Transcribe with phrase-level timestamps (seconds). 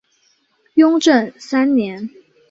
[0.73, 2.09] 雍正三年。